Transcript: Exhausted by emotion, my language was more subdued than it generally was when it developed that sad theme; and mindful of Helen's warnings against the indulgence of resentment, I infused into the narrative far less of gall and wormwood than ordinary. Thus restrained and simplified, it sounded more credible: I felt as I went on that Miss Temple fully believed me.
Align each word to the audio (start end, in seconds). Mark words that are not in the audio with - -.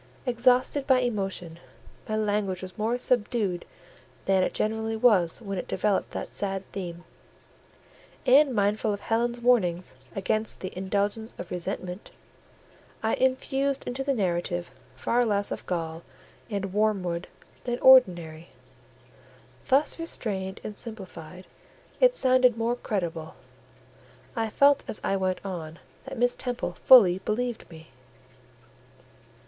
Exhausted 0.25 0.87
by 0.87 0.99
emotion, 1.01 1.59
my 2.09 2.15
language 2.15 2.63
was 2.63 2.75
more 2.75 2.97
subdued 2.97 3.65
than 4.25 4.41
it 4.41 4.51
generally 4.51 4.95
was 4.95 5.39
when 5.39 5.59
it 5.59 5.67
developed 5.67 6.09
that 6.09 6.33
sad 6.33 6.63
theme; 6.71 7.03
and 8.25 8.55
mindful 8.55 8.93
of 8.93 9.01
Helen's 9.01 9.41
warnings 9.41 9.93
against 10.15 10.59
the 10.61 10.75
indulgence 10.75 11.35
of 11.37 11.51
resentment, 11.51 12.09
I 13.03 13.13
infused 13.13 13.83
into 13.85 14.03
the 14.03 14.15
narrative 14.15 14.71
far 14.95 15.23
less 15.23 15.51
of 15.51 15.67
gall 15.67 16.01
and 16.49 16.73
wormwood 16.73 17.27
than 17.65 17.77
ordinary. 17.77 18.47
Thus 19.67 19.99
restrained 19.99 20.61
and 20.63 20.75
simplified, 20.75 21.45
it 21.99 22.15
sounded 22.15 22.57
more 22.57 22.75
credible: 22.75 23.35
I 24.35 24.49
felt 24.49 24.83
as 24.87 24.99
I 25.03 25.15
went 25.15 25.45
on 25.45 25.77
that 26.05 26.17
Miss 26.17 26.35
Temple 26.35 26.71
fully 26.83 27.19
believed 27.19 27.69
me. 27.69 27.89